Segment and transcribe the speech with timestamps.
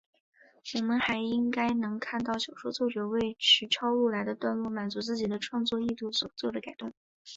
[0.73, 1.67] 我们还应该
[1.99, 6.91] 看到小说作者为使抄录来的段落满足自己的创作意图所作的改动。